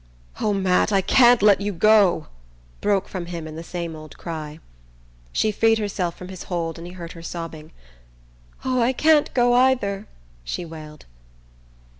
"Oh, 0.39 0.51
Matt, 0.51 0.91
I 0.91 1.01
can't 1.01 1.43
let 1.43 1.61
you 1.61 1.71
go!" 1.71 2.25
broke 2.81 3.07
from 3.07 3.27
him 3.27 3.47
in 3.47 3.55
the 3.55 3.61
same 3.61 3.95
old 3.95 4.17
cry. 4.17 4.57
She 5.31 5.51
freed 5.51 5.77
herself 5.77 6.17
from 6.17 6.29
his 6.29 6.45
hold 6.45 6.79
and 6.79 6.87
he 6.87 6.93
heard 6.93 7.11
her 7.11 7.21
sobbing. 7.21 7.71
"Oh, 8.65 8.81
I 8.81 8.93
can't 8.93 9.31
go 9.35 9.53
either!" 9.53 10.07
she 10.43 10.65
wailed. 10.65 11.05